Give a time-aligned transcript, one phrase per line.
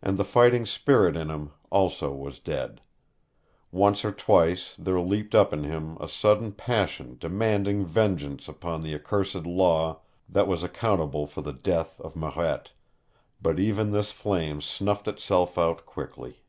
[0.00, 2.80] And the fighting spirit in him also was dead.
[3.70, 8.94] Once or twice there leaped up in him a sudden passion demanding vengeance upon the
[8.94, 12.72] accursed Law that was accountable for the death of Marette,
[13.42, 16.40] but even this flame snuffed itself out quickly.